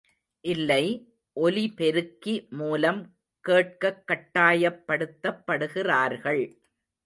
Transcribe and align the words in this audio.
இல்லை, 0.41 1.13
ஒலிபெருக்கி 1.35 2.49
மூலம் 2.49 3.15
கேட்கக் 3.41 4.03
கட்டாயப்படுத்தப்படுகிறார்கள். 4.07 6.57